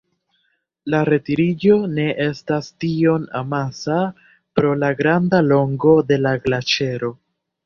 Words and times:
La 0.93 1.01
retiriĝo 1.09 1.75
ne 1.97 2.05
estas 2.25 2.69
tiom 2.85 3.27
amasa 3.41 3.99
pro 4.57 4.73
la 4.85 4.91
granda 5.03 5.43
longo 5.53 5.95
de 6.13 6.19
la 6.25 6.35
glaĉero. 6.49 7.13